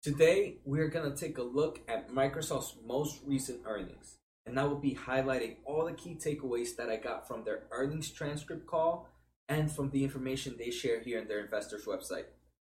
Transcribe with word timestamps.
Today, 0.00 0.58
we're 0.64 0.86
going 0.86 1.12
to 1.12 1.16
take 1.18 1.38
a 1.38 1.42
look 1.42 1.80
at 1.88 2.12
Microsoft's 2.12 2.76
most 2.86 3.18
recent 3.26 3.62
earnings, 3.66 4.18
and 4.46 4.58
I 4.58 4.62
will 4.62 4.78
be 4.78 4.94
highlighting 4.94 5.56
all 5.64 5.84
the 5.84 5.92
key 5.92 6.14
takeaways 6.14 6.76
that 6.76 6.88
I 6.88 6.98
got 6.98 7.26
from 7.26 7.42
their 7.42 7.64
earnings 7.72 8.08
transcript 8.12 8.64
call 8.64 9.08
and 9.48 9.72
from 9.72 9.90
the 9.90 10.04
information 10.04 10.54
they 10.56 10.70
share 10.70 11.00
here 11.00 11.18
in 11.18 11.26
their 11.26 11.40
investors 11.40 11.84
website. 11.84 12.26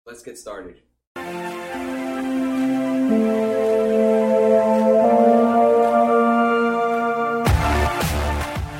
Let's 0.08 0.24
get 0.24 0.40
started. 0.40 0.78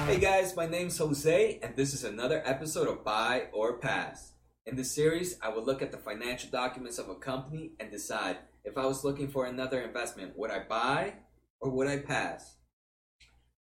Hey 0.08 0.20
guys, 0.20 0.56
my 0.56 0.66
name's 0.66 0.98
Jose, 0.98 1.60
and 1.62 1.76
this 1.76 1.94
is 1.94 2.04
another 2.04 2.42
episode 2.44 2.88
of 2.88 3.04
Buy 3.04 3.44
or 3.54 3.74
Pass. 3.78 4.32
In 4.70 4.76
this 4.76 4.92
series, 4.92 5.36
I 5.42 5.50
will 5.50 5.66
look 5.66 5.82
at 5.82 5.92
the 5.92 5.98
financial 5.98 6.52
documents 6.52 7.00
of 7.00 7.10
a 7.10 7.16
company 7.16 7.72
and 7.80 7.90
decide 7.90 8.38
if 8.64 8.78
I 8.78 8.86
was 8.86 9.04
looking 9.04 9.28
for 9.28 9.48
another 9.48 9.82
investment, 9.82 10.38
would 10.38 10.52
I 10.52 10.60
buy 10.60 11.14
or 11.60 11.72
would 11.72 11.88
I 11.88 11.98
pass? 11.98 12.58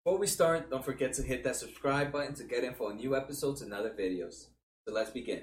Before 0.05 0.17
we 0.17 0.29
start, 0.29 0.71
don't 0.71 0.85
forget 0.85 1.13
to 1.15 1.25
hit 1.25 1.43
that 1.43 1.57
subscribe 1.57 2.13
button 2.13 2.37
to 2.37 2.45
get 2.45 2.63
info 2.63 2.91
on 2.91 2.99
new 2.99 3.17
episodes 3.17 3.63
and 3.63 3.75
other 3.75 3.91
videos. 3.91 4.47
So 4.87 4.95
let's 4.95 5.11
begin. 5.11 5.43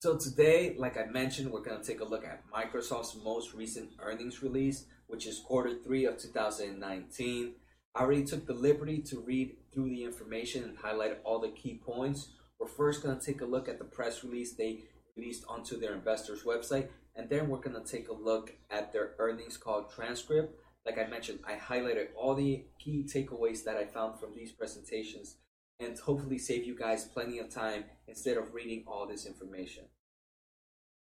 So 0.00 0.16
today, 0.16 0.74
like 0.76 0.98
I 0.98 1.04
mentioned, 1.04 1.52
we're 1.52 1.62
going 1.62 1.80
to 1.80 1.86
take 1.86 2.00
a 2.00 2.04
look 2.04 2.24
at 2.24 2.42
Microsoft's 2.50 3.22
most 3.22 3.54
recent 3.54 3.90
earnings 4.00 4.42
release, 4.42 4.86
which 5.06 5.28
is 5.28 5.38
quarter 5.38 5.78
three 5.80 6.06
of 6.06 6.18
2019. 6.18 7.52
I 7.94 8.00
already 8.00 8.24
took 8.24 8.48
the 8.48 8.52
liberty 8.52 8.98
to 9.02 9.20
read 9.20 9.58
through 9.72 9.90
the 9.90 10.02
information 10.02 10.64
and 10.64 10.76
highlight 10.76 11.20
all 11.22 11.38
the 11.38 11.50
key 11.50 11.80
points. 11.86 12.30
We're 12.58 12.66
first 12.66 13.04
going 13.04 13.16
to 13.16 13.24
take 13.24 13.40
a 13.40 13.46
look 13.46 13.68
at 13.68 13.78
the 13.78 13.84
press 13.84 14.24
release 14.24 14.54
they 14.54 14.80
released 15.18 15.44
onto 15.48 15.78
their 15.78 15.94
investors 15.94 16.44
website, 16.44 16.88
and 17.16 17.28
then 17.28 17.48
we're 17.48 17.58
going 17.58 17.82
to 17.82 17.90
take 17.90 18.08
a 18.08 18.14
look 18.14 18.54
at 18.70 18.92
their 18.92 19.12
earnings 19.18 19.56
call 19.56 19.82
transcript. 19.84 20.58
Like 20.86 20.98
I 20.98 21.08
mentioned, 21.08 21.40
I 21.46 21.54
highlighted 21.54 22.08
all 22.16 22.34
the 22.34 22.64
key 22.78 23.04
takeaways 23.04 23.64
that 23.64 23.76
I 23.76 23.84
found 23.84 24.18
from 24.18 24.34
these 24.34 24.52
presentations 24.52 25.36
and 25.80 25.98
hopefully 25.98 26.38
save 26.38 26.64
you 26.64 26.76
guys 26.76 27.04
plenty 27.04 27.38
of 27.38 27.50
time 27.50 27.84
instead 28.06 28.36
of 28.36 28.54
reading 28.54 28.84
all 28.86 29.06
this 29.06 29.26
information. 29.26 29.84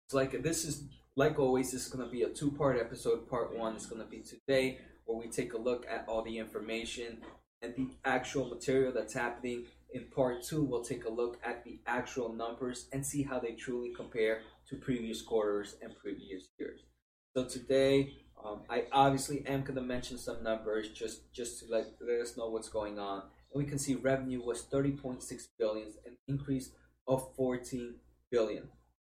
So 0.08 0.16
like 0.16 0.42
this 0.42 0.64
is 0.64 0.84
like 1.16 1.38
always, 1.38 1.72
this 1.72 1.86
is 1.86 1.90
to 1.90 2.06
be 2.06 2.22
a 2.22 2.28
two-part 2.28 2.78
episode. 2.78 3.28
Part 3.28 3.56
one 3.56 3.76
is 3.76 3.86
to 3.86 3.94
be 4.04 4.20
today, 4.20 4.78
where 5.04 5.18
we 5.18 5.28
take 5.28 5.52
a 5.52 5.58
look 5.58 5.86
at 5.88 6.04
all 6.08 6.22
the 6.22 6.38
information 6.38 7.18
and 7.62 7.74
the 7.76 7.88
actual 8.04 8.48
material 8.48 8.92
that's 8.92 9.14
happening. 9.14 9.66
In 9.94 10.06
part 10.06 10.42
two, 10.42 10.64
we'll 10.64 10.82
take 10.82 11.04
a 11.04 11.08
look 11.08 11.38
at 11.44 11.64
the 11.64 11.78
actual 11.86 12.32
numbers 12.32 12.88
and 12.92 13.06
see 13.06 13.22
how 13.22 13.38
they 13.38 13.52
truly 13.52 13.94
compare 13.94 14.42
to 14.68 14.76
previous 14.76 15.22
quarters 15.22 15.76
and 15.80 15.96
previous 15.96 16.48
years. 16.58 16.80
So 17.36 17.44
today, 17.44 18.16
um, 18.44 18.62
I 18.68 18.86
obviously 18.90 19.46
am 19.46 19.62
going 19.62 19.76
to 19.76 19.82
mention 19.82 20.18
some 20.18 20.42
numbers 20.42 20.88
just 20.88 21.32
just 21.32 21.60
to 21.60 21.66
let, 21.72 21.86
let 22.00 22.20
us 22.20 22.36
know 22.36 22.48
what's 22.48 22.68
going 22.68 22.98
on. 22.98 23.22
And 23.52 23.62
we 23.62 23.70
can 23.70 23.78
see 23.78 23.94
revenue 23.94 24.42
was 24.44 24.64
30.6 24.64 25.22
billion, 25.60 25.88
an 26.04 26.16
increase 26.26 26.70
of 27.06 27.32
14 27.36 27.94
billion. 28.32 28.68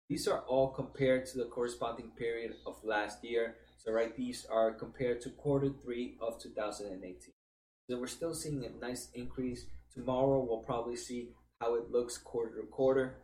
These 0.09 0.27
are 0.29 0.41
all 0.41 0.69
compared 0.69 1.27
to 1.27 1.39
the 1.39 1.45
corresponding 1.45 2.11
period 2.17 2.55
of 2.67 2.83
last 2.83 3.23
year. 3.23 3.57
So 3.77 3.93
right, 3.93 4.17
these 4.17 4.47
are 4.51 4.73
compared 4.73 5.21
to 5.23 5.31
quarter 5.31 5.69
three 5.85 6.17
of 6.23 6.41
2018. 6.43 7.35
So 7.89 7.99
we're 7.99 8.07
still 8.07 8.35
seeing 8.35 8.65
a 8.65 8.71
nice 8.85 9.09
increase. 9.15 9.67
Tomorrow 9.95 10.47
we'll 10.49 10.59
probably 10.59 10.97
see 10.97 11.31
how 11.61 11.75
it 11.75 11.91
looks 11.91 12.17
quarter 12.17 12.61
to 12.61 12.67
quarter. 12.67 13.17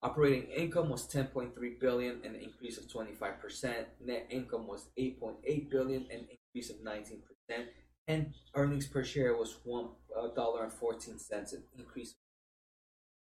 Operating 0.00 0.44
income 0.50 0.90
was 0.90 1.08
10.3 1.08 1.50
billion, 1.80 2.20
an 2.24 2.36
increase 2.36 2.78
of 2.78 2.84
25%. 2.86 3.84
Net 4.04 4.26
income 4.30 4.66
was 4.68 4.86
8.8 4.96 5.70
billion, 5.70 6.02
an 6.10 6.28
increase 6.30 6.70
of 6.70 6.76
19%. 6.76 7.20
And 8.06 8.32
earnings 8.54 8.86
per 8.86 9.04
share 9.04 9.36
was 9.36 9.58
one 9.64 9.88
uh, 10.16 10.28
dollar 10.28 10.64
and 10.64 10.72
fourteen 10.72 11.18
cents, 11.18 11.52
an 11.52 11.62
increase. 11.78 12.14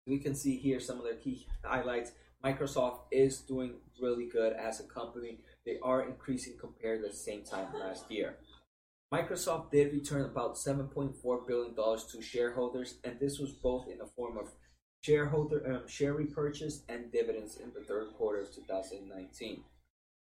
We 0.06 0.20
can 0.20 0.36
see 0.36 0.58
here 0.58 0.82
some 0.82 0.98
of 0.98 1.06
the 1.06 1.14
key 1.14 1.48
highlights. 1.64 2.12
Microsoft 2.44 3.04
is 3.10 3.40
doing 3.40 3.76
really 4.02 4.28
good 4.28 4.52
as 4.52 4.82
a 4.82 4.84
company. 4.84 5.40
They 5.66 5.78
are 5.82 6.02
increasing 6.02 6.56
compared 6.60 7.02
to 7.02 7.08
the 7.08 7.16
same 7.16 7.44
time 7.44 7.68
last 7.80 8.12
year. 8.12 8.36
Microsoft 9.13 9.69
did 9.69 9.94
return 9.94 10.25
about 10.25 10.56
$7.4 10.56 11.47
billion 11.47 11.75
to 11.75 12.22
shareholders, 12.22 12.96
and 13.03 13.19
this 13.19 13.38
was 13.38 13.51
both 13.51 13.88
in 13.88 14.00
the 14.00 14.07
form 14.07 14.40
of 14.40 14.50
shareholder 15.01 15.62
um, 15.72 15.88
share 15.88 16.13
repurchase 16.13 16.81
and 16.90 17.12
dividends 17.12 17.57
in 17.57 17.72
the 17.75 17.81
third 17.81 18.07
quarter 18.18 18.41
of 18.41 18.51
2019. 18.56 19.63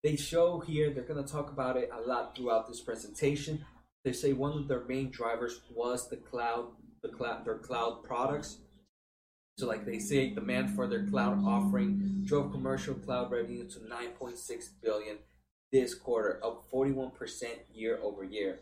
They 0.04 0.18
show 0.18 0.60
here, 0.60 0.90
they're 0.90 1.06
going 1.06 1.24
to 1.24 1.32
talk 1.32 1.54
about 1.54 1.78
it 1.78 1.90
a 1.94 2.06
lot 2.06 2.36
throughout 2.36 2.68
this 2.68 2.82
presentation. 2.82 3.64
They 4.04 4.12
say 4.12 4.34
one 4.34 4.58
of 4.58 4.68
their 4.68 4.84
main 4.84 5.10
drivers 5.10 5.62
was 5.74 6.10
the 6.10 6.18
cloud, 6.18 6.68
the 7.02 7.10
cloud, 7.10 7.46
their 7.46 7.60
cloud 7.60 8.04
products. 8.04 8.58
So, 9.58 9.68
like 9.68 9.86
they 9.86 10.00
say, 10.00 10.32
demand 10.32 10.76
for 10.76 10.86
their 10.86 11.06
cloud 11.06 11.42
offering 11.46 12.24
drove 12.26 12.52
commercial 12.52 12.96
cloud 12.96 13.32
revenue 13.32 13.70
to 13.70 13.80
9.6 13.80 14.70
billion 14.84 15.20
this 15.76 15.94
quarter, 15.94 16.40
up 16.42 16.64
41% 16.72 17.12
year 17.74 18.00
over 18.02 18.24
year. 18.24 18.60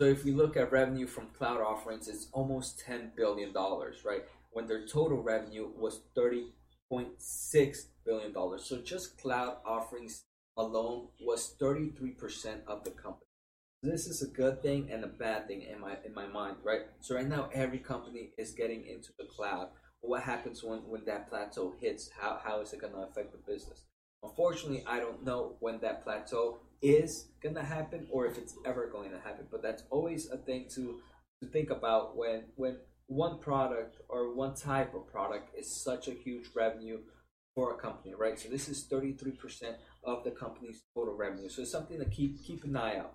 So 0.00 0.06
if 0.06 0.24
we 0.24 0.30
look 0.30 0.56
at 0.56 0.70
revenue 0.70 1.08
from 1.08 1.30
cloud 1.36 1.60
offerings, 1.60 2.06
it's 2.06 2.28
almost 2.32 2.80
$10 2.86 3.16
billion, 3.16 3.52
right? 3.52 4.22
When 4.52 4.68
their 4.68 4.86
total 4.86 5.20
revenue 5.20 5.70
was 5.76 6.02
$30.6 6.16 7.76
billion. 8.06 8.32
So 8.60 8.80
just 8.82 9.20
cloud 9.20 9.56
offerings 9.66 10.22
alone 10.56 11.08
was 11.20 11.56
33% 11.60 12.64
of 12.68 12.84
the 12.84 12.90
company. 12.92 13.26
This 13.82 14.06
is 14.06 14.22
a 14.22 14.28
good 14.28 14.62
thing 14.62 14.88
and 14.92 15.02
a 15.02 15.08
bad 15.08 15.48
thing 15.48 15.62
in 15.62 15.80
my 15.80 15.96
in 16.06 16.14
my 16.14 16.28
mind, 16.28 16.58
right? 16.62 16.82
So 17.00 17.16
right 17.16 17.26
now 17.26 17.50
every 17.52 17.80
company 17.80 18.30
is 18.38 18.52
getting 18.52 18.86
into 18.86 19.10
the 19.18 19.24
cloud. 19.24 19.70
What 20.00 20.22
happens 20.22 20.62
when, 20.62 20.78
when 20.88 21.04
that 21.06 21.28
plateau 21.28 21.74
hits? 21.80 22.08
How, 22.16 22.38
how 22.44 22.60
is 22.60 22.72
it 22.72 22.80
gonna 22.80 23.08
affect 23.10 23.32
the 23.32 23.38
business? 23.38 23.82
Unfortunately, 24.22 24.84
I 24.86 25.00
don't 25.00 25.24
know 25.24 25.56
when 25.60 25.80
that 25.80 26.04
plateau 26.04 26.60
is 26.80 27.28
gonna 27.42 27.64
happen 27.64 28.06
or 28.10 28.26
if 28.26 28.38
it's 28.38 28.56
ever 28.64 28.88
going 28.88 29.10
to 29.10 29.18
happen. 29.18 29.46
But 29.50 29.62
that's 29.62 29.84
always 29.90 30.30
a 30.30 30.36
thing 30.36 30.66
to 30.74 31.00
to 31.40 31.48
think 31.48 31.70
about 31.70 32.16
when 32.16 32.44
when 32.56 32.78
one 33.06 33.38
product 33.38 33.96
or 34.08 34.34
one 34.34 34.54
type 34.54 34.94
of 34.94 35.06
product 35.06 35.56
is 35.56 35.82
such 35.82 36.08
a 36.08 36.12
huge 36.12 36.46
revenue 36.54 36.98
for 37.54 37.74
a 37.74 37.76
company, 37.76 38.14
right? 38.14 38.38
So 38.38 38.48
this 38.48 38.68
is 38.68 38.86
33% 38.90 39.74
of 40.04 40.24
the 40.24 40.30
company's 40.30 40.82
total 40.94 41.14
revenue. 41.14 41.48
So 41.50 41.62
it's 41.62 41.70
something 41.70 41.98
to 41.98 42.06
keep 42.06 42.42
keep 42.42 42.64
an 42.64 42.76
eye 42.76 42.96
out. 42.96 43.14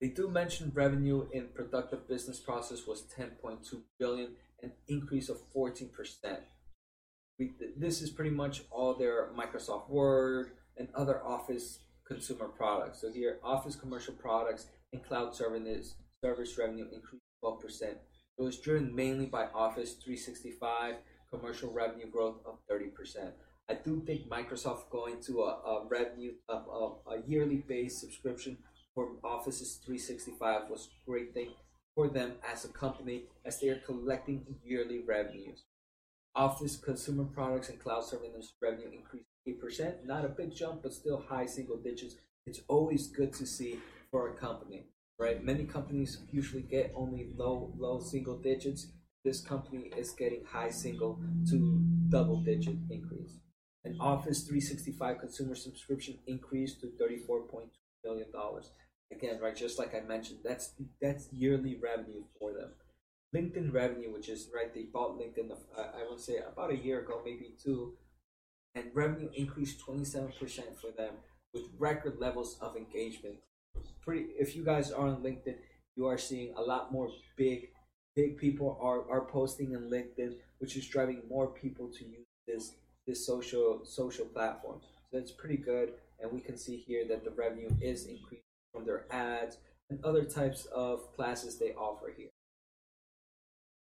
They 0.00 0.08
do 0.08 0.28
mention 0.28 0.72
revenue 0.74 1.26
in 1.32 1.48
productive 1.54 2.06
business 2.06 2.38
process 2.38 2.86
was 2.86 3.04
10.2 3.18 3.82
billion, 3.98 4.32
an 4.62 4.72
increase 4.88 5.28
of 5.28 5.38
14%. 5.54 5.88
We, 7.38 7.52
this 7.76 8.00
is 8.00 8.10
pretty 8.10 8.30
much 8.30 8.62
all 8.70 8.94
their 8.94 9.30
Microsoft 9.36 9.90
Word 9.90 10.52
and 10.76 10.88
other 10.94 11.24
Office 11.24 11.80
consumer 12.06 12.48
products. 12.48 13.00
So 13.00 13.10
here, 13.10 13.38
Office 13.42 13.74
commercial 13.76 14.14
products 14.14 14.66
and 14.92 15.04
cloud 15.04 15.34
service 15.34 15.94
service 16.22 16.56
revenue 16.58 16.86
increased 16.92 17.24
12%. 17.42 17.82
It 17.82 18.42
was 18.42 18.58
driven 18.58 18.94
mainly 18.94 19.26
by 19.26 19.46
Office 19.54 19.94
365 19.94 20.96
commercial 21.30 21.72
revenue 21.72 22.10
growth 22.10 22.36
of 22.46 22.58
30%. 22.70 23.32
I 23.68 23.74
do 23.74 24.02
think 24.06 24.28
Microsoft 24.28 24.90
going 24.90 25.20
to 25.22 25.42
a, 25.42 25.50
a 25.66 25.86
revenue 25.88 26.32
of 26.48 26.64
a, 26.68 27.14
a 27.14 27.22
yearly 27.26 27.64
based 27.66 28.00
subscription 28.00 28.58
for 28.94 29.08
Office 29.24 29.58
365 29.84 30.70
was 30.70 30.88
a 30.88 31.10
great 31.10 31.34
thing 31.34 31.50
for 31.94 32.08
them 32.08 32.32
as 32.50 32.64
a 32.64 32.68
company 32.68 33.24
as 33.44 33.60
they 33.60 33.68
are 33.68 33.80
collecting 33.86 34.44
yearly 34.64 35.00
revenues. 35.06 35.64
Office 36.36 36.76
consumer 36.76 37.24
products 37.24 37.68
and 37.68 37.78
cloud 37.78 38.04
services 38.04 38.54
revenue 38.60 38.90
increased 38.90 39.28
8%. 39.48 40.04
Not 40.04 40.24
a 40.24 40.28
big 40.28 40.54
jump, 40.54 40.82
but 40.82 40.92
still 40.92 41.24
high 41.28 41.46
single 41.46 41.76
digits. 41.76 42.16
It's 42.46 42.60
always 42.68 43.06
good 43.06 43.32
to 43.34 43.46
see 43.46 43.78
for 44.10 44.30
a 44.30 44.34
company, 44.34 44.86
right? 45.18 45.42
Many 45.44 45.64
companies 45.64 46.18
usually 46.32 46.62
get 46.62 46.92
only 46.96 47.32
low, 47.36 47.72
low 47.78 48.00
single 48.00 48.36
digits. 48.36 48.88
This 49.24 49.40
company 49.40 49.90
is 49.96 50.10
getting 50.10 50.44
high 50.44 50.70
single 50.70 51.20
to 51.50 51.80
double 52.08 52.42
digit 52.42 52.76
increase. 52.90 53.38
And 53.84 53.96
Office 54.00 54.42
365 54.42 55.18
consumer 55.20 55.54
subscription 55.54 56.18
increased 56.26 56.80
to 56.80 56.88
$34.2 57.00 57.68
million. 58.04 58.28
Again, 59.12 59.38
right, 59.40 59.54
just 59.54 59.78
like 59.78 59.94
I 59.94 60.00
mentioned, 60.00 60.40
that's 60.42 60.72
that's 61.00 61.28
yearly 61.32 61.76
revenue 61.76 62.24
for 62.38 62.52
them. 62.52 62.70
LinkedIn 63.34 63.72
revenue, 63.72 64.12
which 64.12 64.28
is 64.28 64.48
right, 64.54 64.72
they 64.72 64.82
bought 64.84 65.18
LinkedIn, 65.18 65.50
uh, 65.50 65.80
I 65.80 66.08
would 66.08 66.20
say 66.20 66.36
about 66.38 66.70
a 66.70 66.76
year 66.76 67.00
ago, 67.00 67.20
maybe 67.24 67.54
two, 67.62 67.94
and 68.74 68.90
revenue 68.94 69.28
increased 69.34 69.84
27% 69.86 70.32
for 70.80 70.90
them 70.96 71.14
with 71.52 71.64
record 71.78 72.18
levels 72.20 72.56
of 72.60 72.76
engagement. 72.76 73.36
Pretty, 74.02 74.26
if 74.38 74.54
you 74.54 74.64
guys 74.64 74.92
are 74.92 75.08
on 75.08 75.22
LinkedIn, 75.22 75.56
you 75.96 76.06
are 76.06 76.18
seeing 76.18 76.54
a 76.56 76.62
lot 76.62 76.92
more 76.92 77.10
big, 77.36 77.68
big 78.14 78.36
people 78.36 78.78
are, 78.80 79.10
are 79.10 79.26
posting 79.26 79.72
in 79.72 79.90
LinkedIn, 79.90 80.34
which 80.58 80.76
is 80.76 80.86
driving 80.86 81.22
more 81.28 81.48
people 81.48 81.88
to 81.88 82.04
use 82.04 82.26
this 82.46 82.72
this 83.06 83.26
social 83.26 83.80
social 83.84 84.24
platform. 84.26 84.80
So 84.82 85.18
that's 85.18 85.30
pretty 85.30 85.58
good. 85.58 85.92
And 86.20 86.32
we 86.32 86.40
can 86.40 86.56
see 86.56 86.76
here 86.76 87.04
that 87.08 87.24
the 87.24 87.30
revenue 87.30 87.68
is 87.80 88.06
increasing 88.06 88.44
from 88.72 88.86
their 88.86 89.04
ads 89.10 89.58
and 89.90 90.02
other 90.04 90.24
types 90.24 90.66
of 90.66 91.14
classes 91.14 91.58
they 91.58 91.72
offer 91.72 92.12
here. 92.16 92.30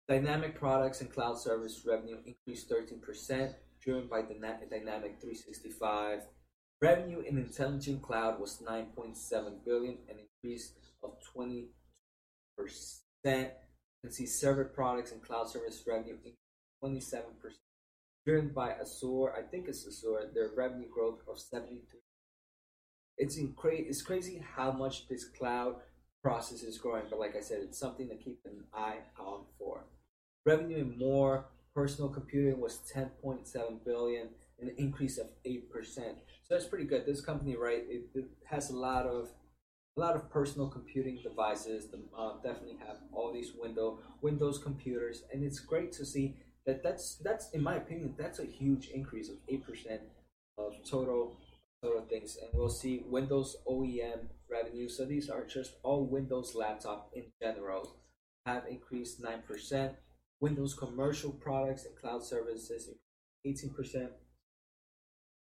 Dynamic 0.08 0.58
products 0.58 1.00
and 1.00 1.12
cloud 1.12 1.38
service 1.38 1.82
revenue 1.86 2.16
increased 2.26 2.68
13%, 2.70 3.54
driven 3.80 4.08
by 4.08 4.22
Dynamic 4.22 5.20
365. 5.20 6.22
Revenue 6.82 7.20
in 7.20 7.38
intelligent 7.38 8.02
cloud 8.02 8.40
was 8.40 8.62
9.7 8.66 9.64
billion, 9.64 9.98
an 10.08 10.16
increase 10.42 10.72
of 11.02 11.12
20%. 11.36 11.68
You 13.22 13.48
can 14.02 14.12
see 14.12 14.26
server 14.26 14.64
products 14.64 15.12
and 15.12 15.22
cloud 15.22 15.48
service 15.48 15.84
revenue 15.86 16.14
increased 16.14 16.38
27%, 16.82 17.24
driven 18.26 18.48
by 18.48 18.70
Azure. 18.72 19.34
I 19.36 19.42
think 19.42 19.68
it's 19.68 19.86
Azure. 19.86 20.30
Their 20.34 20.50
revenue 20.56 20.88
growth 20.90 21.20
of 21.28 21.38
73. 21.38 22.00
It's 23.18 23.36
It's 23.62 24.02
crazy 24.02 24.42
how 24.56 24.72
much 24.72 25.06
this 25.06 25.26
cloud 25.28 25.76
process 26.22 26.62
is 26.62 26.78
growing, 26.78 27.04
but 27.08 27.18
like 27.18 27.36
I 27.36 27.40
said, 27.40 27.60
it's 27.62 27.78
something 27.78 28.08
to 28.08 28.16
keep 28.16 28.40
an 28.44 28.64
eye 28.74 28.98
on 29.18 29.44
for. 29.58 29.84
Revenue 30.44 30.78
in 30.78 30.98
more 30.98 31.46
personal 31.74 32.10
computing 32.10 32.60
was 32.60 32.80
10.7 32.94 33.84
billion, 33.84 34.28
an 34.60 34.72
increase 34.76 35.18
of 35.18 35.28
8%. 35.46 35.62
So 35.94 36.04
that's 36.50 36.66
pretty 36.66 36.84
good. 36.84 37.06
This 37.06 37.20
company, 37.20 37.56
right, 37.56 37.84
it, 37.88 38.02
it 38.14 38.26
has 38.46 38.70
a 38.70 38.76
lot 38.76 39.06
of 39.06 39.30
a 39.96 40.00
lot 40.00 40.14
of 40.14 40.30
personal 40.30 40.68
computing 40.68 41.18
devices. 41.22 41.88
The, 41.90 41.98
uh, 42.16 42.34
definitely 42.42 42.78
have 42.86 42.98
all 43.12 43.32
these 43.32 43.52
window 43.58 43.98
Windows 44.22 44.58
computers, 44.58 45.24
and 45.32 45.42
it's 45.42 45.58
great 45.58 45.92
to 45.92 46.06
see 46.06 46.36
that. 46.64 46.82
That's 46.82 47.16
that's 47.16 47.50
in 47.50 47.62
my 47.62 47.76
opinion, 47.76 48.14
that's 48.16 48.38
a 48.38 48.44
huge 48.44 48.88
increase 48.88 49.28
of 49.28 49.36
eight 49.48 49.66
percent 49.66 50.02
of 50.56 50.74
total 50.88 51.36
total 51.82 52.02
things. 52.02 52.36
And 52.40 52.50
we'll 52.54 52.68
see 52.68 53.04
Windows 53.06 53.56
OEM 53.66 54.28
revenue. 54.50 54.88
So 54.88 55.04
these 55.04 55.28
are 55.30 55.44
just 55.46 55.76
all 55.82 56.06
Windows 56.06 56.54
laptop 56.54 57.10
in 57.14 57.24
general 57.40 57.96
have 58.46 58.64
increased 58.68 59.22
nine 59.22 59.42
percent. 59.46 59.92
Windows 60.40 60.74
commercial 60.74 61.32
products 61.32 61.84
and 61.84 61.94
cloud 61.96 62.24
services 62.24 62.88
18%. 63.46 64.08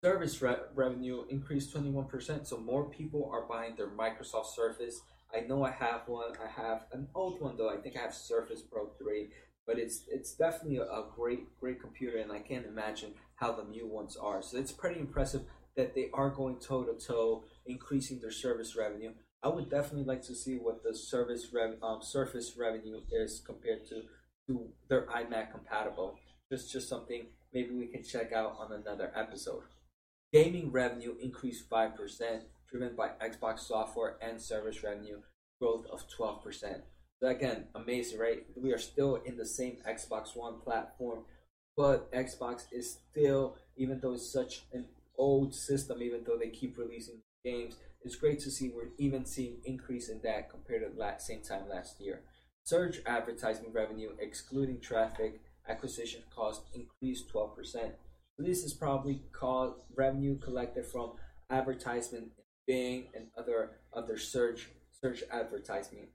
Service 0.03 0.41
re- 0.41 0.57
revenue 0.75 1.23
increased 1.29 1.73
21%, 1.73 2.45
so 2.45 2.57
more 2.57 2.89
people 2.89 3.29
are 3.31 3.47
buying 3.47 3.77
their 3.77 3.87
Microsoft 3.87 4.47
Surface. 4.53 4.99
I 5.33 5.39
know 5.47 5.63
I 5.63 5.71
have 5.71 6.01
one. 6.07 6.33
I 6.43 6.61
have 6.61 6.87
an 6.91 7.07
old 7.15 7.39
one 7.41 7.55
though. 7.55 7.69
I 7.69 7.77
think 7.77 7.95
I 7.97 8.01
have 8.01 8.13
Surface 8.13 8.61
Pro 8.61 8.89
3, 8.99 9.29
but 9.65 9.79
it's 9.79 10.03
it's 10.09 10.35
definitely 10.35 10.77
a 10.77 11.03
great 11.15 11.57
great 11.61 11.81
computer, 11.81 12.17
and 12.17 12.31
I 12.31 12.39
can't 12.39 12.65
imagine 12.65 13.13
how 13.35 13.53
the 13.53 13.63
new 13.63 13.87
ones 13.87 14.17
are. 14.17 14.41
So 14.41 14.57
it's 14.57 14.73
pretty 14.73 14.99
impressive 14.99 15.43
that 15.75 15.95
they 15.95 16.09
are 16.13 16.29
going 16.29 16.57
toe 16.57 16.83
to 16.83 16.93
toe, 16.93 17.43
increasing 17.65 18.19
their 18.19 18.31
service 18.31 18.75
revenue. 18.75 19.13
I 19.41 19.49
would 19.49 19.69
definitely 19.69 20.05
like 20.05 20.23
to 20.23 20.35
see 20.35 20.55
what 20.55 20.83
the 20.83 20.95
service 20.95 21.47
rev- 21.53 21.81
um, 21.83 22.01
Surface 22.01 22.55
revenue 22.57 23.01
is 23.11 23.41
compared 23.45 23.85
to 23.87 24.03
to 24.47 24.69
their 24.89 25.05
iMac 25.07 25.51
compatible. 25.51 26.15
Just 26.51 26.71
just 26.71 26.89
something 26.89 27.27
maybe 27.53 27.73
we 27.73 27.87
can 27.87 28.03
check 28.03 28.33
out 28.33 28.55
on 28.59 28.71
another 28.71 29.11
episode. 29.15 29.63
Gaming 30.33 30.71
revenue 30.71 31.15
increased 31.21 31.69
5%, 31.69 31.93
driven 32.69 32.95
by 32.95 33.09
Xbox 33.21 33.59
software 33.59 34.17
and 34.19 34.41
service 34.41 34.83
revenue 34.83 35.21
growth 35.61 35.85
of 35.91 36.03
12%. 36.09 36.81
So 37.19 37.27
again, 37.27 37.67
amazing, 37.75 38.19
right? 38.19 38.43
We 38.55 38.73
are 38.73 38.79
still 38.79 39.15
in 39.15 39.37
the 39.37 39.45
same 39.45 39.77
Xbox 39.87 40.35
One 40.35 40.59
platform, 40.59 41.19
but 41.77 42.11
Xbox 42.11 42.65
is 42.71 42.97
still, 43.11 43.57
even 43.77 43.99
though 43.99 44.13
it's 44.13 44.31
such 44.31 44.63
an 44.73 44.85
old 45.17 45.53
system, 45.53 46.01
even 46.01 46.23
though 46.25 46.37
they 46.37 46.49
keep 46.49 46.77
releasing 46.77 47.21
games, 47.43 47.75
it's 48.01 48.15
great 48.15 48.39
to 48.39 48.51
see 48.51 48.69
we're 48.69 48.89
even 48.97 49.25
seeing 49.25 49.57
increase 49.65 50.09
in 50.09 50.19
that 50.23 50.49
compared 50.49 50.81
to 50.81 50.97
that 50.99 51.21
same 51.21 51.41
time 51.41 51.69
last 51.69 51.99
year. 52.01 52.21
Search 52.63 53.01
advertising 53.05 53.71
revenue, 53.71 54.11
excluding 54.19 54.79
traffic 54.79 55.41
acquisition 55.67 56.21
cost, 56.33 56.63
increased 56.73 57.31
12%. 57.33 57.91
This 58.37 58.63
is 58.63 58.73
probably 58.73 59.21
called 59.31 59.81
revenue 59.95 60.37
collected 60.37 60.85
from 60.85 61.13
advertisement 61.49 62.31
Bing 62.65 63.07
and 63.13 63.27
other 63.37 63.71
other 63.93 64.17
search 64.17 64.69
search 65.01 65.23
advertising. 65.31 66.07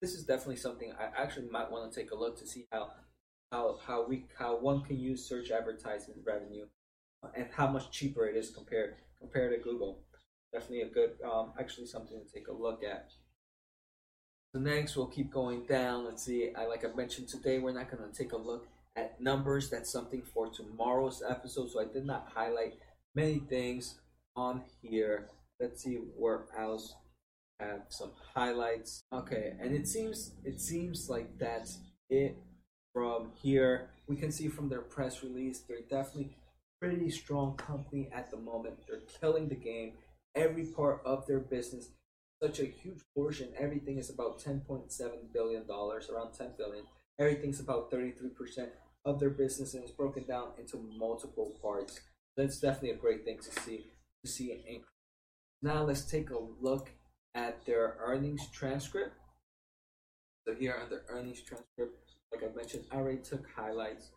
This 0.00 0.14
is 0.14 0.24
definitely 0.24 0.56
something 0.56 0.92
I 0.92 1.20
actually 1.20 1.48
might 1.48 1.70
want 1.70 1.90
to 1.90 1.98
take 1.98 2.10
a 2.10 2.14
look 2.14 2.38
to 2.38 2.46
see 2.46 2.66
how 2.70 2.90
how 3.50 3.78
how 3.86 4.06
we 4.06 4.26
how 4.38 4.58
one 4.58 4.82
can 4.82 4.98
use 4.98 5.26
search 5.26 5.50
advertisement 5.50 6.20
revenue 6.26 6.66
and 7.34 7.46
how 7.52 7.68
much 7.68 7.90
cheaper 7.90 8.26
it 8.26 8.36
is 8.36 8.50
compared 8.50 8.94
compared 9.20 9.52
to 9.56 9.62
Google. 9.62 10.00
Definitely 10.52 10.82
a 10.82 10.88
good 10.88 11.12
um, 11.24 11.52
actually 11.58 11.86
something 11.86 12.20
to 12.20 12.32
take 12.32 12.48
a 12.48 12.52
look 12.52 12.82
at. 12.84 13.10
So 14.54 14.60
next, 14.60 14.96
we'll 14.96 15.06
keep 15.06 15.32
going 15.32 15.64
down. 15.64 16.04
Let's 16.04 16.24
see. 16.24 16.52
I 16.56 16.66
like 16.66 16.84
I 16.84 16.94
mentioned 16.94 17.28
today, 17.28 17.58
we're 17.58 17.72
not 17.72 17.90
going 17.90 18.10
to 18.10 18.16
take 18.16 18.32
a 18.32 18.36
look 18.36 18.66
at 18.96 19.20
numbers. 19.20 19.70
That's 19.70 19.90
something 19.90 20.22
for 20.34 20.50
tomorrow's 20.50 21.22
episode. 21.26 21.70
So 21.70 21.80
I 21.80 21.84
did 21.84 22.04
not 22.04 22.28
highlight 22.34 22.74
many 23.14 23.38
things 23.38 23.98
on 24.36 24.62
here. 24.82 25.30
Let's 25.58 25.82
see 25.82 25.94
where 25.94 26.44
else 26.58 26.94
have 27.60 27.82
some 27.88 28.10
highlights. 28.34 29.04
Okay, 29.12 29.54
and 29.60 29.74
it 29.74 29.88
seems 29.88 30.32
it 30.44 30.60
seems 30.60 31.08
like 31.08 31.38
that's 31.38 31.78
it 32.10 32.36
from 32.92 33.30
here. 33.40 33.90
We 34.06 34.16
can 34.16 34.32
see 34.32 34.48
from 34.48 34.68
their 34.68 34.82
press 34.82 35.22
release, 35.22 35.60
they're 35.60 35.80
definitely 35.88 36.36
pretty 36.82 37.10
strong 37.10 37.56
company 37.56 38.10
at 38.12 38.28
the 38.30 38.36
moment. 38.36 38.74
They're 38.88 39.02
killing 39.20 39.48
the 39.48 39.54
game. 39.54 39.92
Every 40.34 40.64
part 40.64 41.00
of 41.04 41.26
their 41.26 41.38
business 41.38 41.90
such 42.42 42.58
a 42.58 42.64
huge 42.64 42.98
portion. 43.14 43.50
Everything 43.56 43.98
is 43.98 44.10
about 44.10 44.40
$10.7 44.40 44.88
billion, 45.32 45.62
around 45.62 46.32
$10 46.32 46.58
billion. 46.58 46.84
Everything's 47.20 47.60
about 47.60 47.92
33% 47.92 48.32
of 49.04 49.20
their 49.20 49.30
business 49.30 49.74
and 49.74 49.84
it's 49.84 49.92
broken 49.92 50.24
down 50.24 50.48
into 50.58 50.76
multiple 50.98 51.56
parts. 51.62 52.00
That's 52.36 52.58
definitely 52.58 52.90
a 52.90 52.96
great 52.96 53.24
thing 53.24 53.38
to 53.38 53.60
see 53.62 53.86
to 54.24 54.30
see 54.30 54.52
an 54.52 54.58
increase. 54.58 54.86
Now 55.62 55.82
let's 55.84 56.04
take 56.04 56.30
a 56.30 56.38
look 56.60 56.90
at 57.34 57.64
their 57.66 57.96
earnings 58.00 58.48
transcript. 58.52 59.14
So 60.46 60.54
here 60.54 60.76
on 60.82 60.90
the 60.90 61.02
earnings 61.08 61.42
transcript, 61.42 62.12
like 62.32 62.42
I 62.42 62.54
mentioned, 62.56 62.84
I 62.90 62.96
already 62.96 63.18
took 63.18 63.46
highlights. 63.54 64.10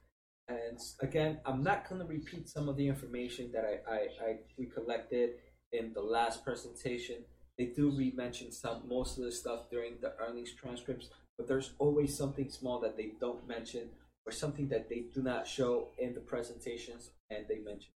And 0.47 0.79
again, 1.01 1.39
I'm 1.45 1.63
not 1.63 1.89
going 1.89 2.01
to 2.01 2.07
repeat 2.07 2.47
some 2.47 2.69
of 2.69 2.77
the 2.77 2.87
information 2.87 3.51
that 3.53 3.65
I, 3.65 3.91
I, 3.91 3.97
I 3.97 4.35
we 4.57 4.67
collected 4.67 5.31
in 5.71 5.91
the 5.93 6.01
last 6.01 6.43
presentation 6.43 7.25
they 7.57 7.65
do 7.65 7.89
re-mention 7.89 8.51
some 8.51 8.87
most 8.87 9.17
of 9.17 9.23
the 9.23 9.31
stuff 9.31 9.69
during 9.69 9.93
the 10.01 10.13
earnings 10.19 10.53
transcripts, 10.53 11.09
but 11.37 11.47
there's 11.47 11.71
always 11.79 12.17
something 12.17 12.49
small 12.49 12.79
that 12.81 12.97
they 12.97 13.13
don't 13.19 13.47
mention 13.47 13.89
or 14.25 14.31
something 14.31 14.67
that 14.69 14.89
they 14.89 15.05
do 15.13 15.21
not 15.21 15.47
show 15.47 15.89
in 15.97 16.13
the 16.13 16.19
presentations 16.19 17.11
and 17.29 17.45
they 17.47 17.59
mention. 17.59 17.91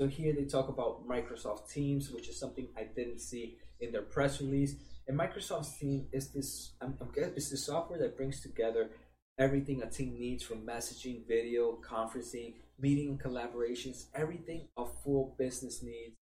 So 0.00 0.06
here 0.06 0.32
they 0.32 0.44
talk 0.44 0.68
about 0.68 1.06
Microsoft 1.06 1.70
Teams, 1.70 2.10
which 2.10 2.28
is 2.28 2.38
something 2.38 2.68
I 2.76 2.84
didn't 2.84 3.20
see 3.20 3.58
in 3.80 3.90
their 3.92 4.02
press 4.02 4.40
release. 4.40 4.76
And 5.06 5.18
Microsoft 5.18 5.78
Teams 5.78 6.06
is 6.12 6.32
this 6.32 6.72
I'm, 6.80 6.96
I'm 7.00 7.10
it's 7.16 7.50
the 7.50 7.56
software 7.56 7.98
that 7.98 8.16
brings 8.16 8.40
together 8.40 8.90
everything 9.38 9.82
a 9.82 9.86
team 9.90 10.18
needs 10.18 10.42
from 10.42 10.66
messaging, 10.66 11.26
video, 11.26 11.78
conferencing, 11.88 12.54
meeting 12.78 13.08
and 13.10 13.22
collaborations, 13.22 14.06
everything 14.14 14.68
a 14.76 14.84
full 15.04 15.34
business 15.38 15.82
needs 15.82 16.16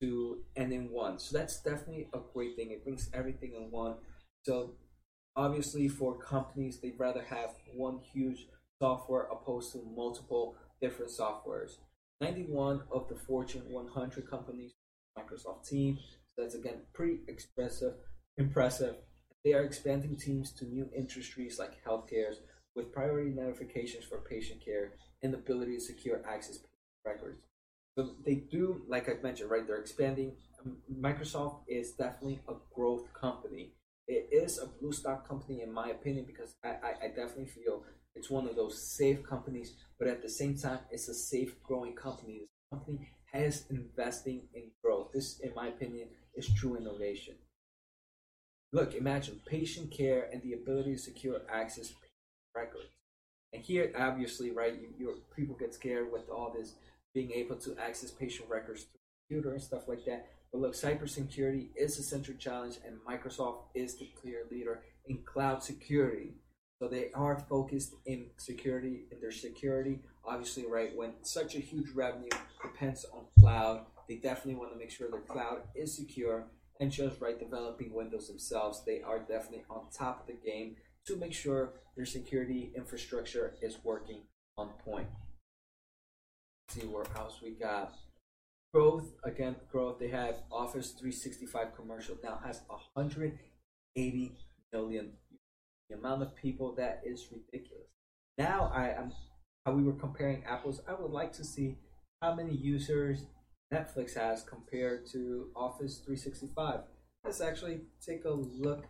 to 0.00 0.42
and 0.56 0.72
in 0.72 0.90
one. 0.90 1.18
So 1.18 1.38
that's 1.38 1.62
definitely 1.62 2.08
a 2.12 2.18
great 2.32 2.56
thing. 2.56 2.70
It 2.70 2.84
brings 2.84 3.08
everything 3.14 3.54
in 3.54 3.70
one. 3.70 3.94
So 4.44 4.72
obviously 5.36 5.88
for 5.88 6.18
companies 6.18 6.78
they'd 6.80 6.98
rather 6.98 7.22
have 7.22 7.50
one 7.74 8.00
huge 8.12 8.46
software 8.80 9.28
opposed 9.32 9.72
to 9.72 9.82
multiple 9.96 10.56
different 10.80 11.12
softwares. 11.12 11.78
91 12.20 12.82
of 12.90 13.08
the 13.08 13.14
Fortune 13.14 13.62
100 13.68 14.28
companies 14.28 14.72
Microsoft 15.18 15.66
Teams. 15.68 16.00
So 16.34 16.42
that's 16.42 16.54
again 16.54 16.82
pretty 16.92 17.20
expressive, 17.28 17.94
impressive. 18.36 18.96
They 19.44 19.54
are 19.54 19.62
expanding 19.62 20.16
teams 20.16 20.52
to 20.54 20.66
new 20.66 20.88
industries 20.94 21.58
like 21.58 21.82
healthcare 21.84 22.34
with 22.76 22.92
priority 22.92 23.30
notifications 23.30 24.04
for 24.04 24.18
patient 24.18 24.64
care 24.64 24.92
and 25.22 25.32
the 25.32 25.38
ability 25.38 25.74
to 25.74 25.80
secure 25.80 26.20
access 26.28 26.60
records. 27.04 27.42
So 27.96 28.10
they 28.24 28.34
do, 28.34 28.82
like 28.86 29.08
I've 29.08 29.22
mentioned, 29.22 29.50
right? 29.50 29.66
They're 29.66 29.80
expanding. 29.80 30.36
Um, 30.64 30.76
Microsoft 31.00 31.60
is 31.66 31.92
definitely 31.92 32.40
a 32.46 32.52
growth 32.74 33.12
company. 33.14 33.72
It 34.06 34.28
is 34.30 34.58
a 34.58 34.66
blue 34.66 34.92
stock 34.92 35.26
company, 35.26 35.62
in 35.62 35.72
my 35.72 35.88
opinion, 35.88 36.26
because 36.26 36.54
I, 36.62 36.68
I, 36.68 37.04
I 37.04 37.08
definitely 37.08 37.46
feel 37.46 37.82
it's 38.14 38.30
one 38.30 38.46
of 38.46 38.54
those 38.54 38.80
safe 38.96 39.22
companies, 39.24 39.74
but 39.98 40.08
at 40.08 40.22
the 40.22 40.28
same 40.28 40.56
time, 40.56 40.80
it's 40.90 41.08
a 41.08 41.14
safe 41.14 41.60
growing 41.62 41.94
company. 41.94 42.40
This 42.40 42.78
company 42.78 43.08
has 43.32 43.64
investing 43.70 44.42
in 44.54 44.70
growth. 44.82 45.08
This, 45.12 45.40
in 45.40 45.52
my 45.54 45.68
opinion, 45.68 46.08
is 46.34 46.52
true 46.54 46.76
innovation. 46.76 47.34
Look, 48.72 48.94
imagine 48.94 49.40
patient 49.46 49.90
care 49.90 50.28
and 50.32 50.42
the 50.42 50.52
ability 50.52 50.92
to 50.92 50.98
secure 50.98 51.40
access 51.50 51.94
records. 52.56 52.88
And 53.52 53.62
here, 53.62 53.92
obviously, 53.98 54.50
right, 54.50 54.74
you, 54.74 54.88
your 54.98 55.14
people 55.34 55.54
get 55.54 55.74
scared 55.74 56.10
with 56.12 56.28
all 56.28 56.52
this 56.56 56.74
being 57.14 57.32
able 57.32 57.56
to 57.56 57.76
access 57.78 58.10
patient 58.10 58.48
records 58.48 58.82
through 58.84 59.00
computer 59.28 59.54
and 59.54 59.62
stuff 59.62 59.88
like 59.88 60.04
that. 60.06 60.26
But 60.52 60.60
look, 60.60 60.74
cybersecurity 60.74 61.68
is 61.76 61.98
a 61.98 62.02
central 62.02 62.36
challenge, 62.36 62.76
and 62.86 62.98
Microsoft 63.08 63.58
is 63.74 63.96
the 63.96 64.10
clear 64.20 64.44
leader 64.50 64.80
in 65.06 65.18
cloud 65.24 65.62
security. 65.62 66.34
So 66.78 66.88
they 66.88 67.10
are 67.14 67.38
focused 67.48 67.94
in 68.04 68.26
security, 68.36 69.04
in 69.10 69.20
their 69.20 69.32
security. 69.32 70.00
Obviously, 70.24 70.66
right 70.66 70.94
when 70.94 71.12
such 71.22 71.54
a 71.54 71.60
huge 71.60 71.90
revenue 71.94 72.28
depends 72.62 73.06
on 73.12 73.24
cloud, 73.40 73.86
they 74.08 74.16
definitely 74.16 74.56
want 74.56 74.72
to 74.72 74.78
make 74.78 74.90
sure 74.90 75.10
their 75.10 75.20
cloud 75.20 75.62
is 75.74 75.96
secure. 75.96 76.44
And 76.78 76.92
just 76.92 77.20
right, 77.22 77.38
developing 77.38 77.94
Windows 77.94 78.28
themselves, 78.28 78.82
they 78.84 79.00
are 79.00 79.20
definitely 79.20 79.64
on 79.70 79.86
top 79.96 80.20
of 80.20 80.26
the 80.26 80.34
game 80.34 80.76
to 81.06 81.16
make 81.16 81.32
sure 81.32 81.74
their 81.96 82.06
security 82.06 82.72
infrastructure 82.76 83.54
is 83.62 83.78
working 83.84 84.22
on 84.58 84.70
point. 84.84 85.08
Let's 86.68 86.80
see 86.80 86.86
where 86.86 87.04
else 87.16 87.40
we 87.42 87.50
got 87.50 87.94
growth 88.74 89.12
again. 89.24 89.56
Growth. 89.70 89.98
They 89.98 90.08
have 90.08 90.42
Office 90.50 90.90
365 90.90 91.74
commercial 91.74 92.16
now 92.22 92.40
has 92.44 92.60
180 92.68 94.32
million 94.72 95.12
the 95.88 95.96
amount 95.96 96.22
of 96.22 96.34
people 96.34 96.74
that 96.74 97.02
is 97.04 97.28
ridiculous. 97.30 97.86
Now 98.38 98.70
I 98.74 98.90
am 98.90 99.12
how 99.64 99.72
we 99.72 99.82
were 99.82 99.92
comparing 99.92 100.44
apples. 100.44 100.80
I 100.88 100.94
would 100.94 101.10
like 101.10 101.32
to 101.34 101.44
see 101.44 101.76
how 102.20 102.34
many 102.34 102.54
users 102.54 103.26
Netflix 103.72 104.14
has 104.14 104.42
compared 104.42 105.06
to 105.12 105.48
Office 105.56 105.98
365. 106.04 106.80
Let's 107.24 107.40
actually 107.40 107.80
take 108.04 108.24
a 108.24 108.30
look 108.30 108.84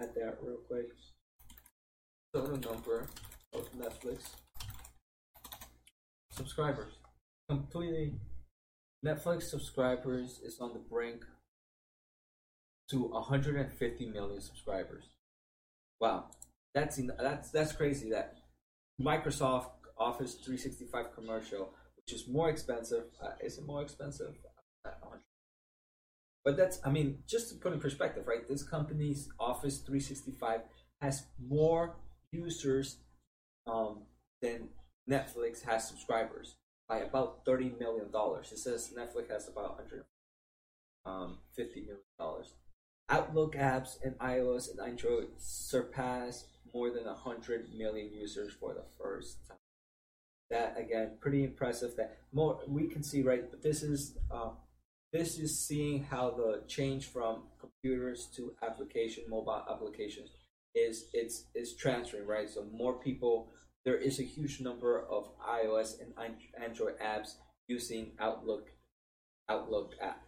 at 0.00 0.14
that 0.14 0.38
real 0.42 0.58
quick. 0.68 0.88
Total 2.34 2.72
number 2.72 3.06
of 3.52 3.68
Netflix 3.74 4.30
subscribers. 6.30 6.94
Completely 7.48 8.14
Netflix 9.04 9.42
subscribers 9.42 10.40
is 10.42 10.58
on 10.58 10.72
the 10.72 10.78
brink 10.78 11.24
to 12.88 13.02
150 13.08 14.06
million 14.06 14.40
subscribers. 14.40 15.04
Wow, 16.00 16.30
that's 16.74 16.98
that's 17.20 17.50
that's 17.50 17.72
crazy. 17.72 18.10
That 18.10 18.38
Microsoft 18.98 19.72
Office 19.98 20.34
365 20.36 21.14
commercial, 21.14 21.74
which 21.96 22.14
is 22.14 22.26
more 22.28 22.48
expensive, 22.48 23.04
uh, 23.22 23.32
is 23.44 23.58
it 23.58 23.66
more 23.66 23.82
expensive? 23.82 24.34
But 26.44 26.56
that's, 26.56 26.80
I 26.84 26.90
mean, 26.90 27.18
just 27.28 27.50
to 27.50 27.54
put 27.56 27.72
in 27.72 27.78
perspective, 27.78 28.26
right? 28.26 28.48
This 28.48 28.62
company's 28.64 29.28
Office 29.38 29.78
365 29.78 30.62
has 31.00 31.24
more 31.40 31.96
users 32.32 32.96
um, 33.66 34.02
than 34.40 34.68
Netflix 35.08 35.62
has 35.64 35.86
subscribers 35.86 36.56
by 36.88 36.98
about 36.98 37.44
$30 37.44 37.78
million. 37.78 38.08
It 38.12 38.58
says 38.58 38.92
Netflix 38.96 39.30
has 39.30 39.48
about 39.48 39.76
150 39.76 40.04
um, 41.06 41.38
million 41.74 41.98
dollars. 42.18 42.54
Outlook 43.08 43.54
apps 43.56 44.02
in 44.02 44.12
iOS 44.14 44.70
and 44.70 44.80
Android 44.80 45.28
surpass 45.36 46.46
more 46.72 46.90
than 46.90 47.04
100 47.04 47.74
million 47.74 48.10
users 48.12 48.52
for 48.52 48.72
the 48.72 48.84
first 48.98 49.46
time. 49.46 49.58
That 50.50 50.76
again, 50.78 51.12
pretty 51.20 51.44
impressive. 51.44 51.96
That 51.96 52.18
more 52.32 52.60
we 52.68 52.86
can 52.86 53.02
see 53.02 53.22
right, 53.22 53.50
but 53.50 53.62
this 53.62 53.82
is 53.82 54.16
uh, 54.30 54.50
this 55.12 55.38
is 55.38 55.58
seeing 55.58 56.04
how 56.04 56.30
the 56.30 56.62
change 56.68 57.06
from 57.06 57.42
computers 57.60 58.28
to 58.36 58.54
application, 58.62 59.24
mobile 59.28 59.62
applications, 59.70 60.30
is 60.74 61.06
it's 61.12 61.44
is 61.54 61.76
transferring 61.76 62.26
right. 62.26 62.48
So 62.48 62.64
more 62.72 62.94
people, 62.94 63.52
there 63.84 63.96
is 63.96 64.18
a 64.20 64.24
huge 64.24 64.60
number 64.60 65.06
of 65.08 65.30
iOS 65.38 65.94
and 66.00 66.12
Android 66.62 66.98
apps 66.98 67.34
using 67.68 68.12
Outlook 68.18 68.70
Outlook 69.48 69.94
app. 70.00 70.22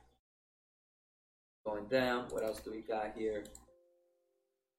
Going 1.66 1.88
down, 1.88 2.26
what 2.30 2.44
else 2.44 2.60
do 2.60 2.70
we 2.70 2.82
got 2.82 3.14
here? 3.16 3.44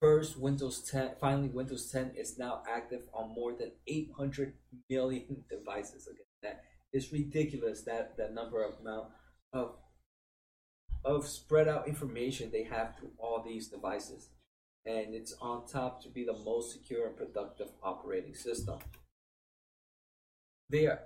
First, 0.01 0.37
Windows 0.37 0.83
10. 0.91 1.11
Finally, 1.19 1.49
Windows 1.49 1.89
10 1.91 2.11
is 2.15 2.37
now 2.37 2.61
active 2.69 3.03
on 3.13 3.33
more 3.33 3.53
than 3.53 3.71
800 3.87 4.53
million 4.89 5.45
devices. 5.49 6.07
Again, 6.07 6.25
that 6.43 6.63
is 6.93 7.11
ridiculous. 7.11 7.81
That 7.83 8.17
that 8.17 8.33
number 8.33 8.63
of 8.63 8.79
amount 8.81 9.07
of 9.53 9.77
of 11.03 11.27
spread 11.27 11.67
out 11.67 11.87
information 11.87 12.49
they 12.51 12.63
have 12.63 12.97
through 12.97 13.11
all 13.17 13.43
these 13.43 13.67
devices, 13.67 14.29
and 14.85 15.13
it's 15.13 15.33
on 15.41 15.65
top 15.67 16.01
to 16.03 16.09
be 16.09 16.23
the 16.23 16.37
most 16.37 16.73
secure 16.73 17.07
and 17.07 17.17
productive 17.17 17.69
operating 17.83 18.35
system. 18.35 18.79
They 20.69 20.87
are 20.87 20.99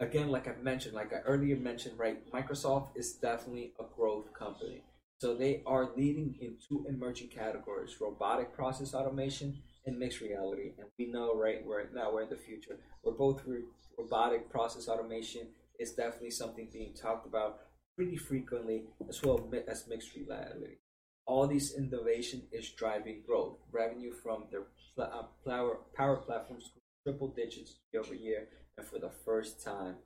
again, 0.00 0.28
like 0.28 0.48
I 0.48 0.54
mentioned, 0.60 0.94
like 0.94 1.12
I 1.12 1.20
earlier 1.20 1.56
mentioned, 1.56 1.98
right? 1.98 2.18
Microsoft 2.30 2.96
is 2.96 3.14
definitely 3.14 3.72
a 3.78 3.84
growth 3.96 4.32
company 4.32 4.82
so 5.22 5.36
they 5.36 5.62
are 5.66 5.90
leading 5.96 6.34
in 6.40 6.56
two 6.68 6.84
emerging 6.88 7.28
categories: 7.28 8.00
robotic 8.00 8.52
process 8.52 8.92
automation 8.92 9.62
and 9.86 9.96
mixed 9.96 10.20
reality. 10.20 10.72
And 10.76 10.88
we 10.98 11.12
know, 11.12 11.36
right, 11.36 11.64
we're 11.64 11.88
now 11.94 12.12
we're 12.12 12.22
in 12.22 12.28
the 12.28 12.34
future. 12.34 12.80
We're 13.04 13.12
both 13.12 13.46
re- 13.46 13.62
robotic 13.96 14.50
process 14.50 14.88
automation 14.88 15.46
is 15.78 15.92
definitely 15.92 16.32
something 16.32 16.70
being 16.72 16.92
talked 16.94 17.24
about 17.24 17.60
pretty 17.94 18.16
frequently, 18.16 18.86
as 19.08 19.22
well 19.22 19.48
as 19.68 19.86
mixed 19.86 20.12
reality. 20.16 20.78
All 21.26 21.46
these 21.46 21.74
innovation 21.76 22.42
is 22.52 22.70
driving 22.70 23.22
growth. 23.26 23.58
Revenue 23.70 24.12
from 24.12 24.44
their 24.50 24.64
uh, 24.98 25.22
power, 25.46 26.16
platforms 26.16 26.72
triple 27.04 27.28
digits 27.28 27.76
year 27.92 28.02
over 28.02 28.14
year, 28.14 28.48
and 28.76 28.86
for 28.86 28.98
the 28.98 29.10
first 29.24 29.64
time 29.64 29.96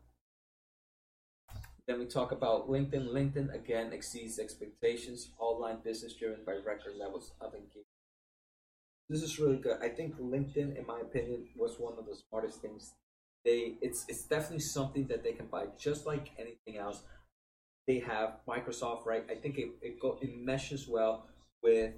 then 1.86 2.00
we 2.00 2.06
talk 2.06 2.32
about 2.32 2.68
LinkedIn. 2.68 3.08
LinkedIn 3.08 3.54
again 3.54 3.92
exceeds 3.92 4.38
expectations. 4.38 5.30
Online 5.38 5.78
business 5.84 6.14
driven 6.14 6.44
by 6.44 6.54
record 6.54 6.96
levels 6.98 7.32
of 7.40 7.54
engagement. 7.54 7.86
This 9.08 9.22
is 9.22 9.38
really 9.38 9.58
good. 9.58 9.78
I 9.80 9.88
think 9.88 10.18
LinkedIn, 10.18 10.76
in 10.76 10.84
my 10.86 10.98
opinion, 11.00 11.46
was 11.56 11.78
one 11.78 11.94
of 11.96 12.06
the 12.06 12.16
smartest 12.28 12.60
things. 12.60 12.92
They 13.44 13.76
it's 13.80 14.04
it's 14.08 14.26
definitely 14.26 14.64
something 14.64 15.06
that 15.06 15.22
they 15.22 15.32
can 15.32 15.46
buy 15.46 15.66
just 15.78 16.06
like 16.06 16.32
anything 16.38 16.76
else. 16.76 17.02
They 17.86 18.00
have 18.00 18.38
Microsoft, 18.48 19.06
right? 19.06 19.24
I 19.30 19.34
think 19.34 19.58
it 19.58 19.68
it, 19.80 20.00
go, 20.00 20.18
it 20.20 20.36
meshes 20.36 20.88
well 20.88 21.26
with 21.62 21.92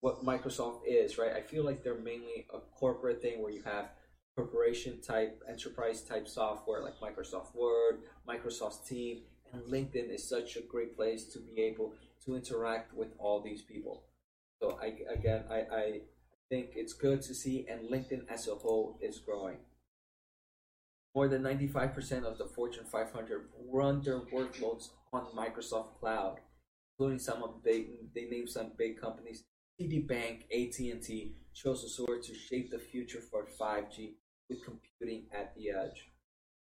what 0.00 0.24
Microsoft 0.24 0.80
is, 0.86 1.18
right? 1.18 1.32
I 1.32 1.42
feel 1.42 1.64
like 1.64 1.82
they're 1.82 1.98
mainly 1.98 2.46
a 2.54 2.58
corporate 2.78 3.20
thing 3.20 3.42
where 3.42 3.52
you 3.52 3.62
have 3.64 3.90
corporation 4.36 5.00
type, 5.00 5.42
enterprise 5.48 6.02
type 6.02 6.28
software 6.28 6.82
like 6.82 7.00
Microsoft 7.00 7.54
Word, 7.54 8.02
Microsoft 8.28 8.86
Team, 8.86 9.22
and 9.52 9.62
LinkedIn 9.64 10.10
is 10.14 10.28
such 10.28 10.56
a 10.56 10.60
great 10.60 10.96
place 10.96 11.24
to 11.32 11.40
be 11.40 11.60
able 11.62 11.94
to 12.24 12.36
interact 12.36 12.94
with 12.94 13.08
all 13.18 13.40
these 13.40 13.62
people. 13.62 14.04
So 14.60 14.78
I 14.80 14.94
again 15.12 15.44
I, 15.50 15.58
I 15.72 16.00
think 16.48 16.70
it's 16.74 16.92
good 16.92 17.22
to 17.22 17.34
see 17.34 17.66
and 17.68 17.90
LinkedIn 17.90 18.28
as 18.28 18.48
a 18.48 18.54
whole 18.54 18.98
is 19.02 19.18
growing. 19.18 19.58
More 21.18 21.26
than 21.26 21.42
95% 21.42 22.22
of 22.22 22.38
the 22.38 22.44
Fortune 22.44 22.84
500 22.84 23.48
run 23.72 24.00
their 24.02 24.20
workloads 24.20 24.90
on 25.12 25.26
Microsoft 25.36 25.98
Cloud, 25.98 26.38
including 26.92 27.18
some 27.18 27.42
of 27.42 27.60
big 27.64 27.88
they 28.14 28.26
name 28.26 28.46
some 28.46 28.70
big 28.78 29.00
companies. 29.00 29.42
TD 29.80 30.06
Bank, 30.06 30.44
AT&T 30.52 31.34
chose 31.52 31.84
Azure 31.84 32.20
to 32.22 32.34
shape 32.36 32.70
the 32.70 32.78
future 32.78 33.20
for 33.20 33.48
5G 33.60 34.12
with 34.48 34.64
computing 34.64 35.26
at 35.34 35.56
the 35.56 35.70
edge. 35.70 36.04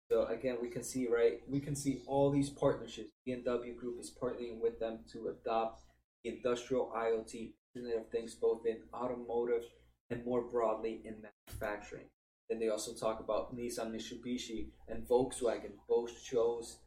So 0.09 0.27
again, 0.27 0.59
we 0.63 0.69
can 0.69 0.85
see 0.85 1.09
right, 1.09 1.41
we 1.49 1.59
can 1.59 1.75
see 1.75 2.03
all 2.07 2.31
these 2.31 2.51
partnerships. 2.51 3.11
BMW 3.27 3.75
Group 3.75 3.99
is 3.99 4.17
partnering 4.23 4.61
with 4.63 4.79
them 4.79 5.01
to 5.15 5.35
adopt 5.35 5.83
industrial 6.23 6.93
IoT 6.97 7.55
Internet 7.75 7.99
of 8.03 8.09
Things, 8.09 8.37
both 8.37 8.65
in 8.67 8.77
automotive 8.95 9.65
and 10.11 10.25
more 10.25 10.43
broadly 10.43 11.03
in 11.05 11.17
manufacturing. 11.49 12.07
Then 12.49 12.59
they 12.59 12.69
also 12.69 12.93
talk 12.93 13.21
about 13.21 13.57
Nissan, 13.57 13.93
Mitsubishi, 13.93 14.69
and 14.89 15.07
Volkswagen. 15.09 15.73
Both 15.89 16.23
chose 16.25 16.79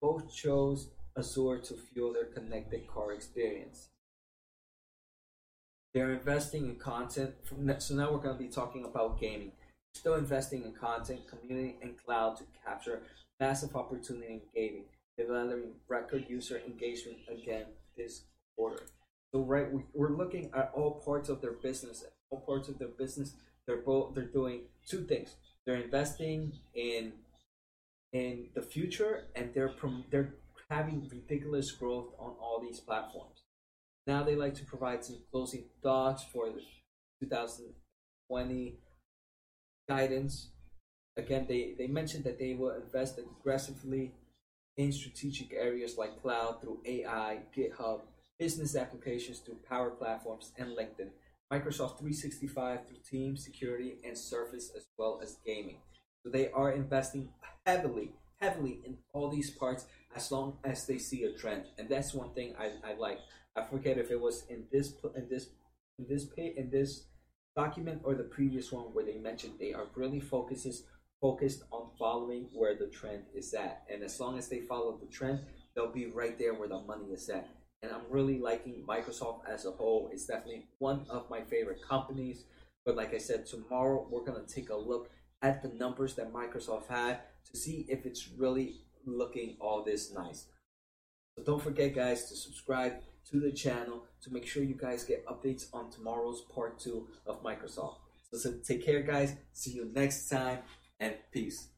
both 0.00 0.34
chose 0.34 0.90
Azure 1.16 1.58
to 1.58 1.74
fuel 1.74 2.12
their 2.12 2.26
connected 2.26 2.86
car 2.86 3.12
experience. 3.12 3.88
They're 5.94 6.12
investing 6.12 6.64
in 6.68 6.76
content. 6.76 7.34
So 7.78 7.94
now 7.94 8.12
we're 8.12 8.18
going 8.18 8.36
to 8.36 8.42
be 8.42 8.48
talking 8.48 8.84
about 8.84 9.20
gaming 9.20 9.52
still 9.94 10.14
investing 10.14 10.64
in 10.64 10.72
content, 10.72 11.20
community, 11.28 11.76
and 11.80 11.96
cloud 12.04 12.36
to 12.36 12.44
capture 12.64 13.02
massive 13.40 13.74
opportunity 13.76 14.26
in 14.26 14.40
gaming, 14.54 14.84
developing 15.16 15.72
record 15.88 16.24
user 16.28 16.60
engagement 16.66 17.18
again 17.30 17.66
this 17.96 18.24
quarter. 18.56 18.82
So 19.32 19.40
right, 19.40 19.72
we, 19.72 19.82
we're 19.94 20.16
looking 20.16 20.50
at 20.54 20.72
all 20.74 21.02
parts 21.04 21.28
of 21.28 21.40
their 21.40 21.52
business. 21.52 22.04
All 22.30 22.40
parts 22.40 22.68
of 22.68 22.78
their 22.78 22.88
business, 22.88 23.34
they're 23.66 23.82
both 23.82 24.14
they're 24.14 24.24
doing 24.24 24.62
two 24.86 25.04
things. 25.04 25.36
They're 25.64 25.82
investing 25.82 26.52
in 26.74 27.12
in 28.12 28.48
the 28.54 28.62
future, 28.62 29.24
and 29.34 29.52
they're 29.54 29.68
prom- 29.68 30.04
they're 30.10 30.34
having 30.70 31.08
ridiculous 31.10 31.70
growth 31.72 32.08
on 32.18 32.34
all 32.40 32.60
these 32.60 32.80
platforms. 32.80 33.42
Now 34.06 34.22
they 34.22 34.36
like 34.36 34.54
to 34.54 34.64
provide 34.64 35.04
some 35.04 35.18
closing 35.30 35.64
thoughts 35.82 36.24
for 36.24 36.48
the 36.50 36.60
2020 37.20 38.78
guidance. 39.88 40.48
Again, 41.16 41.46
they, 41.48 41.74
they 41.78 41.86
mentioned 41.86 42.24
that 42.24 42.38
they 42.38 42.54
will 42.54 42.70
invest 42.74 43.18
aggressively 43.18 44.12
in 44.76 44.92
strategic 44.92 45.52
areas 45.52 45.96
like 45.96 46.20
cloud 46.20 46.60
through 46.60 46.80
AI, 46.84 47.40
GitHub, 47.56 48.00
business 48.38 48.74
applications 48.74 49.38
through 49.38 49.58
Power 49.68 49.90
Platforms, 49.90 50.52
and 50.58 50.76
LinkedIn. 50.76 51.10
Microsoft 51.52 51.98
365 51.98 52.86
through 52.86 52.96
Teams, 53.08 53.44
security, 53.44 53.94
and 54.04 54.16
Surface, 54.16 54.72
as 54.76 54.86
well 54.98 55.20
as 55.22 55.38
gaming. 55.44 55.78
So 56.22 56.30
they 56.30 56.50
are 56.50 56.72
investing 56.72 57.28
heavily, 57.66 58.12
heavily 58.40 58.80
in 58.84 58.96
all 59.12 59.30
these 59.30 59.50
parts 59.50 59.86
as 60.16 60.30
long 60.32 60.58
as 60.64 60.86
they 60.86 60.98
see 60.98 61.24
a 61.24 61.32
trend. 61.32 61.64
And 61.78 61.88
that's 61.88 62.14
one 62.14 62.32
thing 62.32 62.54
I, 62.58 62.70
I 62.88 62.94
like. 62.94 63.18
I 63.56 63.62
forget 63.62 63.98
if 63.98 64.10
it 64.10 64.20
was 64.20 64.44
in 64.48 64.64
this 64.72 64.94
in 65.14 65.28
this 65.28 65.50
in 65.98 66.06
this 66.08 66.24
page 66.24 66.56
in 66.56 66.70
this 66.70 67.04
document 67.54 68.00
or 68.04 68.14
the 68.14 68.24
previous 68.24 68.72
one 68.72 68.86
where 68.94 69.04
they 69.04 69.18
mentioned 69.18 69.54
they 69.60 69.72
are 69.72 69.86
really 69.94 70.20
focuses 70.20 70.84
focused 71.20 71.62
on 71.70 71.88
following 71.98 72.48
where 72.52 72.76
the 72.76 72.86
trend 72.86 73.22
is 73.34 73.54
at. 73.54 73.84
And 73.90 74.02
as 74.02 74.18
long 74.18 74.36
as 74.38 74.48
they 74.48 74.60
follow 74.60 74.98
the 74.98 75.06
trend, 75.06 75.40
they'll 75.74 75.92
be 75.92 76.06
right 76.06 76.38
there 76.38 76.54
where 76.54 76.68
the 76.68 76.80
money 76.80 77.12
is 77.12 77.28
at. 77.28 77.48
And 77.84 77.92
I'm 77.92 78.10
really 78.10 78.38
liking 78.38 78.82
Microsoft 78.88 79.40
as 79.46 79.66
a 79.66 79.70
whole. 79.70 80.08
It's 80.10 80.24
definitely 80.24 80.68
one 80.78 81.04
of 81.10 81.28
my 81.28 81.42
favorite 81.42 81.82
companies. 81.86 82.44
But 82.86 82.96
like 82.96 83.12
I 83.12 83.18
said, 83.18 83.44
tomorrow 83.44 84.06
we're 84.10 84.24
gonna 84.24 84.46
take 84.46 84.70
a 84.70 84.76
look 84.76 85.10
at 85.42 85.62
the 85.62 85.68
numbers 85.68 86.14
that 86.14 86.32
Microsoft 86.32 86.86
had 86.88 87.18
to 87.50 87.58
see 87.58 87.84
if 87.90 88.06
it's 88.06 88.30
really 88.38 88.80
looking 89.04 89.56
all 89.60 89.84
this 89.84 90.14
nice. 90.14 90.46
So 91.36 91.44
don't 91.44 91.62
forget 91.62 91.94
guys 91.94 92.28
to 92.30 92.36
subscribe 92.36 92.94
to 93.30 93.40
the 93.40 93.52
channel 93.52 94.04
to 94.22 94.32
make 94.32 94.46
sure 94.46 94.62
you 94.62 94.76
guys 94.76 95.04
get 95.04 95.26
updates 95.26 95.66
on 95.74 95.90
tomorrow's 95.90 96.42
part 96.54 96.78
two 96.78 97.08
of 97.26 97.42
Microsoft. 97.42 97.96
So, 98.30 98.38
so 98.38 98.54
take 98.66 98.84
care 98.84 99.02
guys, 99.02 99.36
see 99.52 99.72
you 99.72 99.90
next 99.94 100.28
time 100.30 100.60
and 101.00 101.14
peace. 101.32 101.68